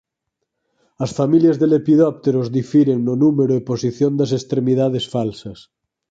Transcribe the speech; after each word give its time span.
As 1.03 1.11
familias 1.19 1.59
de 1.61 1.67
lepidópteros 1.73 2.47
difiren 2.57 2.97
no 3.07 3.13
número 3.23 3.53
e 3.55 3.65
posición 3.71 4.11
das 4.19 4.31
extremidades 4.39 5.05
falsas. 5.15 5.59